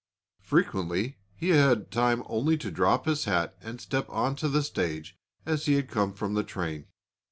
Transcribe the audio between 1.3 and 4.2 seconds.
he had time only to drop his hat and step